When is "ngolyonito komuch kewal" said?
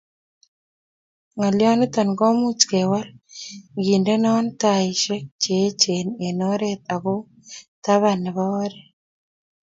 1.35-3.07